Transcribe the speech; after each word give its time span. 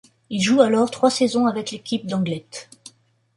Il 0.31 0.41
joue 0.41 0.61
alors 0.61 0.89
trois 0.89 1.11
saisons 1.11 1.45
avec 1.45 1.69
l'équipe 1.69 2.07
d'Anglet. 2.07 2.47